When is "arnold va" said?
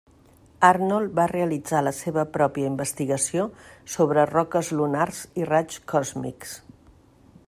0.67-1.25